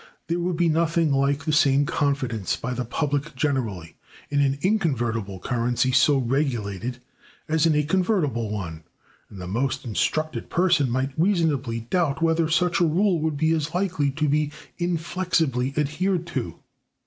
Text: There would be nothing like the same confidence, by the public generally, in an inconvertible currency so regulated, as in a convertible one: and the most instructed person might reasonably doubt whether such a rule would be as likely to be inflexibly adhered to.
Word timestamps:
There 0.29 0.39
would 0.39 0.57
be 0.57 0.67
nothing 0.67 1.13
like 1.13 1.45
the 1.45 1.53
same 1.53 1.85
confidence, 1.85 2.55
by 2.55 2.73
the 2.73 2.83
public 2.85 3.35
generally, 3.35 3.97
in 4.31 4.39
an 4.41 4.57
inconvertible 4.63 5.39
currency 5.39 5.91
so 5.91 6.17
regulated, 6.17 6.97
as 7.47 7.67
in 7.67 7.75
a 7.75 7.83
convertible 7.83 8.49
one: 8.49 8.81
and 9.29 9.39
the 9.39 9.45
most 9.45 9.85
instructed 9.85 10.49
person 10.49 10.89
might 10.89 11.13
reasonably 11.19 11.81
doubt 11.81 12.19
whether 12.19 12.49
such 12.49 12.79
a 12.79 12.83
rule 12.83 13.19
would 13.21 13.37
be 13.37 13.51
as 13.51 13.75
likely 13.75 14.09
to 14.09 14.27
be 14.27 14.51
inflexibly 14.79 15.71
adhered 15.77 16.25
to. 16.33 16.55